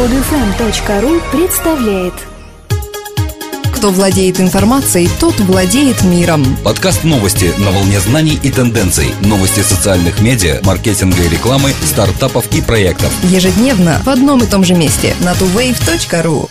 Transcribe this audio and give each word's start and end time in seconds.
Podfm.ru 0.00 1.20
представляет 1.30 2.14
Кто 3.74 3.90
владеет 3.90 4.40
информацией, 4.40 5.10
тот 5.20 5.38
владеет 5.40 6.02
миром. 6.04 6.42
Подкаст 6.64 7.04
новости 7.04 7.52
на 7.58 7.70
волне 7.70 8.00
знаний 8.00 8.40
и 8.42 8.50
тенденций. 8.50 9.08
Новости 9.20 9.60
социальных 9.60 10.22
медиа, 10.22 10.60
маркетинга 10.64 11.22
и 11.22 11.28
рекламы, 11.28 11.72
стартапов 11.84 12.46
и 12.56 12.62
проектов. 12.62 13.12
Ежедневно 13.24 14.00
в 14.02 14.08
одном 14.08 14.42
и 14.42 14.46
том 14.46 14.64
же 14.64 14.72
месте 14.72 15.14
на 15.20 15.32
tuwave.ru. 15.32 16.48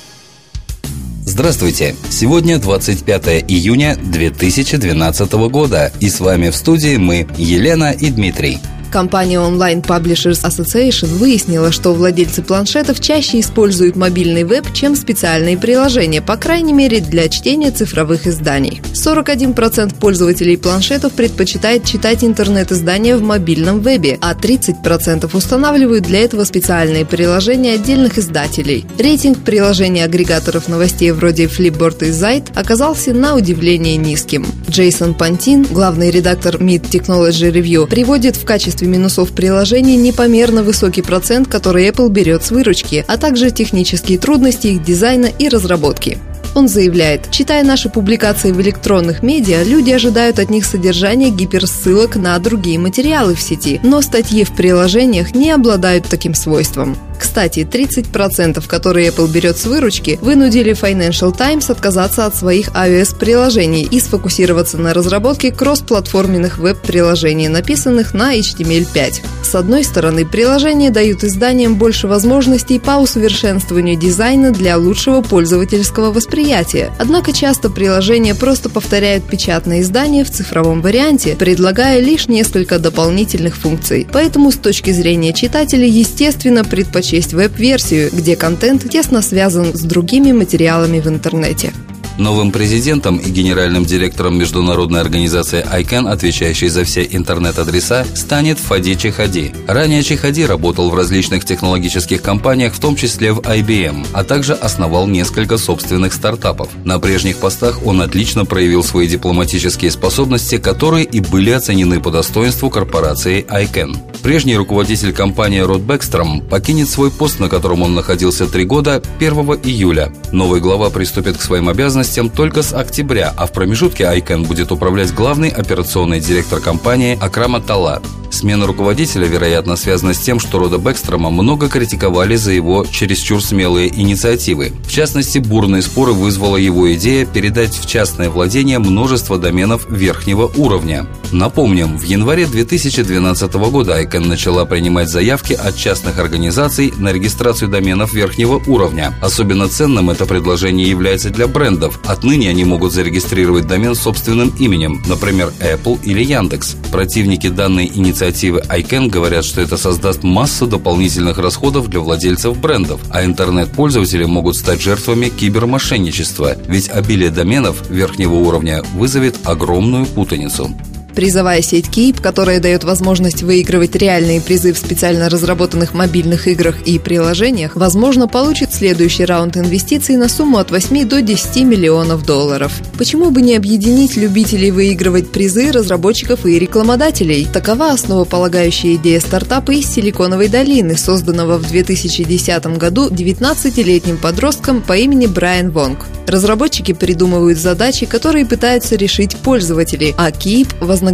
Здравствуйте! 1.25 1.95
Сегодня 2.11 2.59
25 2.59 3.45
июня 3.47 3.95
2012 3.95 5.31
года, 5.49 5.91
и 5.99 6.07
с 6.11 6.19
вами 6.19 6.51
в 6.51 6.55
студии 6.55 6.97
мы, 6.97 7.27
Елена 7.35 7.93
и 7.93 8.11
Дмитрий. 8.11 8.59
Компания 8.89 9.37
Online 9.37 9.81
Publishers 9.81 10.43
Association 10.43 11.07
выяснила, 11.07 11.71
что 11.71 11.93
владельцы 11.93 12.41
планшетов 12.41 12.99
чаще 12.99 13.39
используют 13.39 13.95
мобильный 13.95 14.43
веб, 14.43 14.73
чем 14.73 14.95
специальные 14.95 15.57
приложения, 15.57 16.21
по 16.21 16.35
крайней 16.37 16.73
мере 16.73 16.99
для 16.99 17.29
чтения 17.29 17.71
цифровых 17.71 18.27
изданий. 18.27 18.81
41% 18.93 19.95
пользователей 19.99 20.57
планшетов 20.57 21.13
предпочитает 21.13 21.85
читать 21.85 22.23
интернет-издания 22.23 23.15
в 23.15 23.21
мобильном 23.21 23.79
вебе, 23.81 24.17
а 24.21 24.33
30% 24.33 25.29
устанавливают 25.35 26.05
для 26.05 26.21
этого 26.21 26.43
специальные 26.43 27.05
приложения 27.05 27.73
отдельных 27.73 28.17
издателей. 28.17 28.85
Рейтинг 28.97 29.39
приложений 29.39 30.03
агрегаторов 30.03 30.67
новостей 30.67 31.11
вроде 31.11 31.45
Flipboard 31.45 32.07
и 32.07 32.11
Zite 32.11 32.51
оказался 32.55 33.13
на 33.13 33.35
удивление 33.35 33.97
низким. 33.97 34.45
Джейсон 34.69 35.13
Пантин, 35.13 35.63
главный 35.63 36.11
редактор 36.11 36.57
Mid 36.57 36.89
Technology 36.89 37.51
Review, 37.51 37.87
приводит 37.87 38.35
в 38.35 38.45
качестве 38.45 38.78
качестве 38.79 38.87
минусов 38.87 39.31
приложений 39.31 39.97
непомерно 39.97 40.63
высокий 40.63 41.01
процент, 41.01 41.49
который 41.49 41.89
Apple 41.89 42.09
берет 42.09 42.45
с 42.45 42.51
выручки, 42.51 43.03
а 43.07 43.17
также 43.17 43.51
технические 43.51 44.17
трудности 44.17 44.67
их 44.67 44.83
дизайна 44.83 45.25
и 45.25 45.49
разработки. 45.49 46.17
Он 46.55 46.69
заявляет, 46.69 47.29
читая 47.29 47.63
наши 47.65 47.89
публикации 47.89 48.51
в 48.51 48.61
электронных 48.61 49.21
медиа, 49.21 49.63
люди 49.63 49.91
ожидают 49.91 50.39
от 50.39 50.49
них 50.49 50.65
содержания 50.65 51.29
гиперссылок 51.29 52.15
на 52.15 52.39
другие 52.39 52.79
материалы 52.79 53.35
в 53.35 53.41
сети, 53.41 53.81
но 53.83 54.01
статьи 54.01 54.45
в 54.45 54.55
приложениях 54.55 55.35
не 55.35 55.51
обладают 55.51 56.05
таким 56.07 56.33
свойством. 56.33 56.95
Кстати, 57.19 57.67
30%, 57.69 58.65
которые 58.65 59.09
Apple 59.09 59.29
берет 59.29 59.57
с 59.57 59.65
выручки, 59.65 60.17
вынудили 60.21 60.71
Financial 60.71 61.35
Times 61.37 61.69
отказаться 61.69 62.25
от 62.25 62.33
своих 62.33 62.69
iOS-приложений 62.69 63.89
и 63.91 63.99
сфокусироваться 63.99 64.77
на 64.77 64.93
разработке 64.93 65.51
кроссплатформенных 65.51 66.59
веб-приложений, 66.59 67.49
написанных 67.49 68.13
на 68.13 68.37
HTML5. 68.37 69.15
С 69.43 69.55
одной 69.55 69.83
стороны, 69.83 70.25
приложения 70.25 70.91
дают 70.91 71.25
изданиям 71.25 71.75
больше 71.75 72.07
возможностей 72.07 72.79
по 72.79 72.91
усовершенствованию 72.91 73.97
дизайна 73.97 74.51
для 74.51 74.77
лучшего 74.77 75.21
пользовательского 75.21 76.13
восприятия. 76.13 76.91
Однако 76.99 77.33
часто 77.33 77.69
приложения 77.69 78.33
просто 78.33 78.69
повторяют 78.69 79.25
печатное 79.25 79.81
издание 79.81 80.23
в 80.23 80.31
цифровом 80.31 80.81
варианте, 80.81 81.35
предлагая 81.37 81.99
лишь 81.99 82.29
несколько 82.29 82.79
дополнительных 82.79 83.57
функций. 83.57 84.07
Поэтому 84.09 84.51
с 84.51 84.55
точки 84.55 84.91
зрения 84.91 85.33
читателей, 85.33 85.89
естественно, 85.89 86.63
предпочитают 86.63 87.08
предпочесть 87.09 87.33
веб-версию, 87.33 88.09
где 88.13 88.35
контент 88.35 88.87
тесно 88.87 89.21
связан 89.21 89.73
с 89.73 89.81
другими 89.81 90.31
материалами 90.31 90.99
в 90.99 91.07
интернете. 91.07 91.73
Новым 92.19 92.51
президентом 92.51 93.15
и 93.15 93.29
генеральным 93.29 93.85
директором 93.85 94.37
международной 94.37 94.99
организации 94.99 95.65
ICANN, 95.65 96.09
отвечающей 96.09 96.67
за 96.67 96.83
все 96.83 97.07
интернет-адреса, 97.09 98.05
станет 98.13 98.59
Фади 98.59 98.95
Чехади. 98.95 99.53
Ранее 99.67 100.03
Чехади 100.03 100.41
работал 100.41 100.89
в 100.89 100.95
различных 100.95 101.45
технологических 101.45 102.21
компаниях, 102.21 102.73
в 102.73 102.79
том 102.81 102.97
числе 102.97 103.31
в 103.31 103.39
IBM, 103.39 104.05
а 104.11 104.25
также 104.25 104.51
основал 104.53 105.07
несколько 105.07 105.57
собственных 105.57 106.11
стартапов. 106.11 106.67
На 106.83 106.99
прежних 106.99 107.37
постах 107.37 107.85
он 107.85 108.01
отлично 108.01 108.43
проявил 108.43 108.83
свои 108.83 109.07
дипломатические 109.07 109.89
способности, 109.89 110.57
которые 110.57 111.05
и 111.05 111.21
были 111.21 111.51
оценены 111.51 112.01
по 112.01 112.11
достоинству 112.11 112.69
корпорацией 112.69 113.45
ICANN. 113.47 113.95
Прежний 114.23 114.57
руководитель 114.57 115.13
компании 115.13 115.59
Род 115.59 115.83
Бэкстром 115.83 116.41
покинет 116.41 116.89
свой 116.89 117.11
пост, 117.11 117.39
на 117.39 117.47
котором 117.47 117.81
он 117.81 117.95
находился 117.95 118.45
три 118.45 118.65
года, 118.65 119.01
1 119.19 119.33
июля. 119.63 120.11
Новый 120.33 120.59
глава 120.59 120.89
приступит 120.89 121.37
к 121.37 121.41
своим 121.41 121.69
обязанностям 121.69 122.08
обязанностям 122.09 122.29
только 122.29 122.63
с 122.63 122.73
октября, 122.73 123.33
а 123.37 123.45
в 123.45 123.51
промежутке 123.51 124.03
ICANN 124.03 124.47
будет 124.47 124.71
управлять 124.71 125.13
главный 125.13 125.49
операционный 125.49 126.19
директор 126.19 126.59
компании 126.59 127.17
Акрама 127.19 127.61
Тала. 127.61 128.01
Смена 128.31 128.67
руководителя, 128.67 129.27
вероятно, 129.27 129.75
связана 129.75 130.13
с 130.13 130.19
тем, 130.19 130.39
что 130.39 130.59
Рода 130.59 130.77
Бекстрома 130.77 131.29
много 131.29 131.67
критиковали 131.67 132.35
за 132.35 132.51
его 132.51 132.85
чересчур 132.85 133.43
смелые 133.43 133.89
инициативы. 133.89 134.71
В 134.85 134.91
частности, 134.91 135.39
бурные 135.39 135.81
споры 135.81 136.13
вызвала 136.13 136.57
его 136.57 136.93
идея 136.93 137.25
передать 137.25 137.75
в 137.75 137.87
частное 137.87 138.29
владение 138.29 138.79
множество 138.79 139.37
доменов 139.37 139.89
верхнего 139.89 140.49
уровня. 140.57 141.07
Напомним, 141.31 141.97
в 141.97 142.03
январе 142.03 142.45
2012 142.45 143.53
года 143.53 143.99
ICANN 144.01 144.27
начала 144.27 144.65
принимать 144.65 145.09
заявки 145.09 145.53
от 145.53 145.75
частных 145.75 146.19
организаций 146.19 146.93
на 146.97 147.11
регистрацию 147.11 147.69
доменов 147.69 148.13
верхнего 148.13 148.61
уровня. 148.67 149.13
Особенно 149.21 149.67
ценным 149.67 150.09
это 150.09 150.25
предложение 150.25 150.87
является 150.87 151.29
для 151.29 151.47
брендов. 151.47 151.88
Отныне 152.05 152.49
они 152.49 152.65
могут 152.65 152.93
зарегистрировать 152.93 153.67
домен 153.67 153.95
собственным 153.95 154.49
именем, 154.59 155.01
например, 155.07 155.53
Apple 155.59 155.99
или 156.03 156.23
Яндекс. 156.23 156.75
Противники 156.91 157.49
данной 157.49 157.87
инициативы 157.87 158.61
ICANN 158.67 159.09
говорят, 159.09 159.45
что 159.45 159.61
это 159.61 159.77
создаст 159.77 160.23
массу 160.23 160.67
дополнительных 160.67 161.37
расходов 161.37 161.89
для 161.89 161.99
владельцев 161.99 162.57
брендов, 162.59 163.01
а 163.09 163.23
интернет-пользователи 163.23 164.25
могут 164.25 164.55
стать 164.55 164.81
жертвами 164.81 165.29
кибермошенничества, 165.29 166.55
ведь 166.67 166.89
обилие 166.89 167.29
доменов 167.29 167.89
верхнего 167.89 168.35
уровня 168.35 168.83
вызовет 168.93 169.37
огромную 169.45 170.05
путаницу. 170.05 170.75
Призовая 171.19 171.61
сеть 171.61 171.89
Keep, 171.89 172.21
которая 172.21 172.61
дает 172.61 172.85
возможность 172.85 173.43
выигрывать 173.43 173.93
реальные 173.93 174.39
призы 174.39 174.71
в 174.71 174.77
специально 174.77 175.27
разработанных 175.27 175.93
мобильных 175.93 176.47
играх 176.47 176.81
и 176.85 176.97
приложениях, 176.97 177.75
возможно, 177.75 178.29
получит 178.29 178.73
следующий 178.73 179.25
раунд 179.25 179.57
инвестиций 179.57 180.15
на 180.15 180.29
сумму 180.29 180.59
от 180.59 180.71
8 180.71 181.09
до 181.09 181.21
10 181.21 181.65
миллионов 181.65 182.25
долларов. 182.25 182.71
Почему 182.97 183.31
бы 183.31 183.41
не 183.41 183.57
объединить 183.57 184.15
любителей 184.15 184.71
выигрывать 184.71 185.29
призы, 185.29 185.73
разработчиков 185.73 186.45
и 186.45 186.57
рекламодателей? 186.57 187.45
Такова 187.51 187.91
основополагающая 187.91 188.95
идея 188.95 189.19
стартапа 189.19 189.71
из 189.71 189.87
Силиконовой 189.87 190.47
долины, 190.47 190.95
созданного 190.95 191.57
в 191.57 191.67
2010 191.67 192.77
году 192.77 193.09
19-летним 193.09 194.19
подростком 194.19 194.81
по 194.81 194.95
имени 194.95 195.27
Брайан 195.27 195.71
Вонг. 195.71 196.05
Разработчики 196.27 196.93
придумывают 196.93 197.57
задачи, 197.57 198.05
которые 198.05 198.45
пытаются 198.45 198.95
решить 198.95 199.35
пользователи, 199.35 200.13
а 200.15 200.29
Keep 200.29 200.75
вознаграждает 200.79 201.08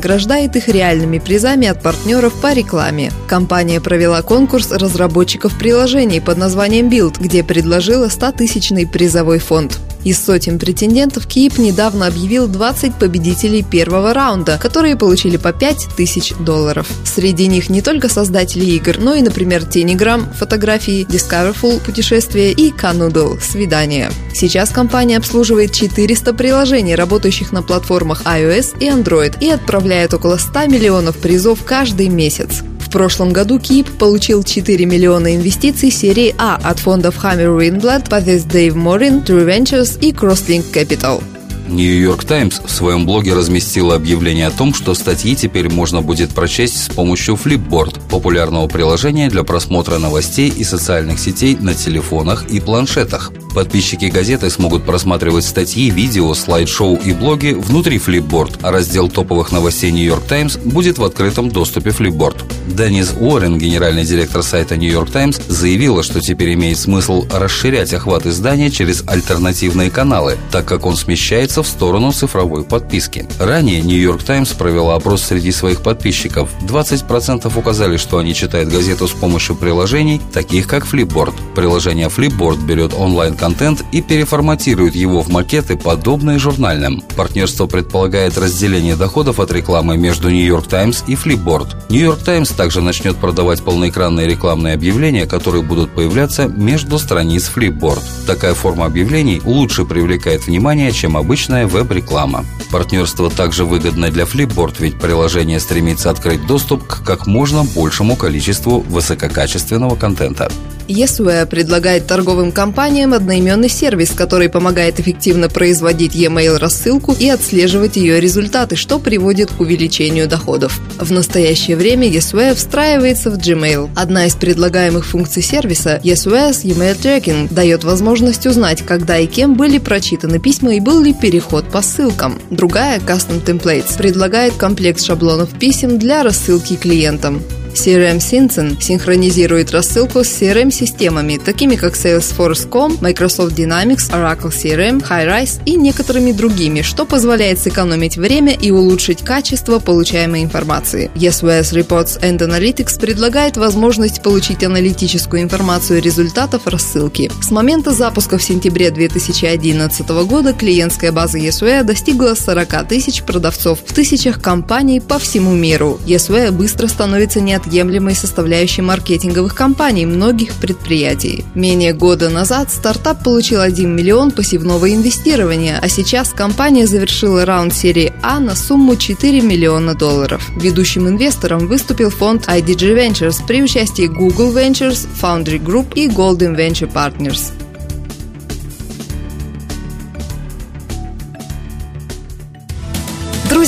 их 0.56 0.68
реальными 0.68 1.20
призами 1.20 1.68
от 1.68 1.82
партнеров 1.82 2.34
по 2.42 2.54
рекламе. 2.54 3.12
Компания 3.28 3.80
провела 3.80 4.22
конкурс 4.22 4.72
разработчиков 4.72 5.58
приложений 5.58 6.22
под 6.22 6.38
названием 6.38 6.90
Build, 6.90 7.16
где 7.20 7.44
предложила 7.44 8.08
100-тысячный 8.08 8.88
призовой 8.88 9.40
фонд. 9.40 9.80
Из 10.06 10.24
сотен 10.24 10.60
претендентов 10.60 11.26
Киев 11.26 11.58
недавно 11.58 12.06
объявил 12.06 12.48
20 12.48 12.94
победителей 12.94 13.64
первого 13.64 14.14
раунда, 14.14 14.60
которые 14.62 14.96
получили 14.96 15.38
по 15.38 15.52
5 15.52 15.88
тысяч 15.98 16.32
долларов. 16.40 16.88
Среди 17.04 17.48
них 17.48 17.70
не 17.72 17.82
только 17.82 18.08
создатели 18.08 18.66
игр, 18.66 19.00
но 19.00 19.16
и, 19.16 19.24
например, 19.24 19.64
Telegram, 19.64 20.32
фотографии, 20.32 21.08
Discoverful, 21.08 21.84
путешествия 21.84 22.52
и 22.52 22.72
Canoodle, 22.72 23.42
свидания. 23.42 24.12
Сейчас 24.32 24.70
компания 24.70 25.18
обслуживает 25.18 25.72
400 25.72 26.36
приложений, 26.36 26.94
работающих 26.94 27.52
на 27.52 27.64
платформах 27.64 28.22
iOS 28.26 28.78
и 28.80 28.90
Android, 28.90 29.36
и 29.42 29.50
отправляет 29.50 30.14
около 30.14 30.38
100 30.38 30.68
миллионов 30.68 31.18
призов 31.18 31.64
каждый 31.66 32.10
месяц 32.10 32.62
прошлом 32.90 33.34
году 33.34 33.60
Кип 33.60 33.90
получил 33.98 34.44
4 34.44 34.86
миллиона 34.86 35.36
инвестиций 35.36 35.92
серии 35.92 36.34
А 36.38 36.56
от 36.64 36.80
фондов 36.80 37.24
Hammer 37.24 37.58
Windblad, 37.58 38.10
Pathis 38.10 38.48
Dave 38.48 38.76
Morin, 38.76 39.26
True 39.26 39.46
Ventures 39.46 40.00
и 40.00 40.12
Crosslink 40.12 40.64
Capital. 40.72 41.22
Нью-Йорк 41.68 42.24
Таймс 42.26 42.60
в 42.60 42.70
своем 42.70 43.06
блоге 43.06 43.34
разместила 43.34 43.96
объявление 43.96 44.48
о 44.48 44.52
том, 44.52 44.74
что 44.74 44.94
статьи 44.94 45.36
теперь 45.36 45.70
можно 45.70 46.02
будет 46.02 46.30
прочесть 46.30 46.84
с 46.84 46.90
помощью 46.90 47.36
Flipboard, 47.36 48.00
популярного 48.10 48.68
приложения 48.68 49.30
для 49.30 49.44
просмотра 49.44 49.98
новостей 49.98 50.50
и 50.50 50.64
социальных 50.64 51.20
сетей 51.20 51.58
на 51.60 51.74
телефонах 51.74 52.46
и 52.50 52.60
планшетах. 52.60 53.32
Подписчики 53.56 54.06
газеты 54.06 54.50
смогут 54.50 54.84
просматривать 54.84 55.46
статьи, 55.46 55.90
видео, 55.90 56.34
слайд-шоу 56.34 56.98
и 56.98 57.14
блоги 57.14 57.54
внутри 57.54 57.98
Flipboard, 57.98 58.60
а 58.62 58.72
раздел 58.72 59.10
топовых 59.10 59.52
новостей 59.52 59.92
Нью-Йорк 59.92 60.26
Таймс 60.26 60.58
будет 60.58 60.98
в 60.98 61.04
открытом 61.04 61.50
доступе 61.50 61.92
Flipboard. 61.92 62.44
Деннис 62.68 63.14
Уоррен, 63.18 63.58
генеральный 63.58 64.04
директор 64.04 64.44
сайта 64.44 64.76
Нью-Йорк 64.76 65.10
Таймс, 65.10 65.40
заявила, 65.48 66.04
что 66.04 66.20
теперь 66.20 66.54
имеет 66.54 66.78
смысл 66.78 67.26
расширять 67.32 67.94
охват 67.94 68.26
издания 68.26 68.70
через 68.70 69.04
альтернативные 69.08 69.90
каналы, 69.90 70.38
так 70.52 70.66
как 70.66 70.86
он 70.86 70.98
смещается 70.98 71.55
сместиться 71.56 71.64
в 71.64 71.68
сторону 71.68 72.12
цифровой 72.12 72.64
подписки. 72.64 73.26
Ранее 73.40 73.80
York 73.80 74.24
Times 74.24 74.50
провела 74.54 74.96
опрос 74.96 75.24
среди 75.24 75.52
своих 75.52 75.82
подписчиков. 75.82 76.50
20% 76.62 77.52
указали, 77.58 77.98
что 77.98 78.18
они 78.18 78.34
читают 78.34 78.70
газету 78.70 79.08
с 79.08 79.12
помощью 79.12 79.56
приложений, 79.56 80.22
таких 80.34 80.68
как 80.68 80.86
Flipboard. 80.86 81.34
Приложение 81.56 82.08
Flipboard 82.08 82.66
берет 82.66 82.94
онлайн-контент 82.94 83.84
и 83.94 84.02
переформатирует 84.02 84.96
его 84.96 85.22
в 85.22 85.30
макеты, 85.30 85.78
подобные 85.78 86.40
журнальным. 86.40 87.02
Партнерство 87.16 87.68
предполагает 87.68 88.38
разделение 88.38 88.96
доходов 88.96 89.40
от 89.40 89.52
рекламы 89.52 89.98
между 89.98 90.30
York 90.30 90.68
Times 90.68 91.04
и 91.08 91.16
Flipboard. 91.16 91.68
York 91.90 92.24
Times 92.24 92.50
также 92.50 92.82
начнет 92.82 93.16
продавать 93.16 93.64
полноэкранные 93.64 94.28
рекламные 94.28 94.74
объявления, 94.74 95.26
которые 95.26 95.64
будут 95.64 95.92
появляться 95.92 96.48
между 96.48 97.00
страниц 97.00 97.52
Flipboard. 97.56 98.04
Такая 98.28 98.54
форма 98.54 98.86
объявлений 98.86 99.42
лучше 99.46 99.86
привлекает 99.86 100.48
внимание, 100.48 100.92
чем 100.92 101.16
обычная 101.46 101.68
веб-реклама. 101.68 102.44
Партнерство 102.72 103.30
также 103.30 103.66
выгодно 103.66 104.10
для 104.10 104.24
Flipboard, 104.24 104.78
ведь 104.80 104.98
приложение 104.98 105.60
стремится 105.60 106.10
открыть 106.10 106.48
доступ 106.48 106.88
к 106.88 107.04
как 107.06 107.28
можно 107.28 107.64
большему 107.64 108.16
количеству 108.16 108.80
высококачественного 108.80 109.96
контента. 109.96 110.50
ESWE 110.88 111.46
предлагает 111.48 112.06
торговым 112.06 112.52
компаниям 112.52 113.14
одноименный 113.14 113.70
сервис, 113.70 114.12
который 114.12 114.50
помогает 114.50 115.00
эффективно 115.00 115.50
производить 115.50 116.14
e-mail 116.16 116.58
рассылку 116.58 117.14
и 117.14 117.28
отслеживать 117.28 117.96
ее 117.96 118.20
результаты, 118.20 118.76
что 118.76 119.00
приводит 119.00 119.52
к 119.52 119.60
увеличению 119.60 120.28
доходов. 120.28 120.80
В 121.00 121.12
настоящее 121.12 121.76
время 121.76 122.08
ESWE 122.08 122.54
встраивается 122.54 123.32
в 123.32 123.38
Gmail. 123.38 123.90
Одна 123.96 124.28
из 124.28 124.36
предлагаемых 124.36 125.06
функций 125.06 125.42
сервиса 125.42 126.00
ESWE's 126.04 126.64
Email 126.64 126.98
Tracking 127.00 127.54
дает 127.54 127.84
возможность 127.84 128.46
узнать, 128.46 128.84
когда 128.84 129.18
и 129.18 129.26
кем 129.26 129.56
были 129.56 129.80
прочитаны 129.80 130.40
письма 130.40 130.76
и 130.76 130.80
был 130.80 131.02
ли 131.02 131.14
переход 131.36 131.66
по 131.66 131.82
ссылкам. 131.82 132.40
Другая, 132.50 132.98
Custom 133.00 133.44
Templates, 133.44 133.98
предлагает 133.98 134.54
комплект 134.54 135.02
шаблонов 135.02 135.50
писем 135.60 136.00
для 136.00 136.24
рассылки 136.24 136.78
клиентам. 136.78 137.42
CRM 137.76 138.18
Synthon 138.18 138.82
синхронизирует 138.82 139.72
рассылку 139.72 140.24
с 140.24 140.42
CRM-системами, 140.42 141.38
такими 141.38 141.76
как 141.76 141.94
Salesforce.com, 141.94 143.00
Microsoft 143.02 143.54
Dynamics, 143.54 144.10
Oracle 144.12 144.52
CRM, 144.52 145.06
HighRise 145.08 145.62
и 145.66 145.76
некоторыми 145.76 146.32
другими, 146.32 146.82
что 146.82 147.06
позволяет 147.06 147.60
сэкономить 147.60 148.18
время 148.18 148.54
и 148.54 148.72
улучшить 148.72 149.24
качество 149.24 149.80
получаемой 149.80 150.44
информации. 150.44 151.12
ESWS 151.16 151.74
Reports 151.74 152.22
and 152.22 152.40
Analytics 152.40 153.00
предлагает 153.00 153.58
возможность 153.58 154.24
получить 154.24 154.64
аналитическую 154.64 155.42
информацию 155.42 156.02
результатов 156.02 156.68
рассылки. 156.68 157.30
С 157.42 157.52
момента 157.52 157.92
запуска 157.92 158.38
в 158.38 158.44
сентябре 158.44 158.90
2011 158.90 160.08
года 160.26 160.54
клиентская 160.54 161.12
база 161.12 161.40
ESWE 161.40 161.84
достигла 161.84 162.36
40 162.36 162.88
тысяч 162.88 163.24
продавцов 163.24 163.80
в 163.86 163.94
тысячах 163.94 164.42
компаний 164.42 165.02
по 165.02 165.20
всему 165.20 165.54
миру. 165.54 166.00
ESWE 166.08 166.52
быстро 166.52 166.88
становится 166.88 167.42
неотъемлемым 167.42 167.65
неотъемлемой 167.66 168.16
составляющей 168.16 168.82
маркетинговых 168.82 169.56
кампаний 169.56 170.06
многих 170.06 170.54
предприятий. 170.56 171.46
Менее 171.56 171.94
года 171.94 172.30
назад 172.30 172.72
стартап 172.72 173.24
получил 173.24 173.62
1 173.62 173.96
миллион 173.96 174.32
пассивного 174.32 174.94
инвестирования, 174.94 175.80
а 175.82 175.90
сейчас 175.90 176.30
компания 176.30 176.88
завершила 176.88 177.46
раунд 177.46 177.74
серии 177.74 178.14
А 178.22 178.40
на 178.40 178.56
сумму 178.56 178.96
4 178.96 179.42
миллиона 179.42 179.96
долларов. 179.96 180.48
Ведущим 180.56 181.08
инвестором 181.08 181.68
выступил 181.68 182.10
фонд 182.10 182.48
IDG 182.48 182.96
Ventures 182.96 183.46
при 183.48 183.64
участии 183.64 184.08
Google 184.08 184.52
Ventures, 184.54 185.08
Foundry 185.22 185.62
Group 185.62 185.94
и 185.96 186.08
Golden 186.08 186.56
Venture 186.56 186.92
Partners. 186.92 187.52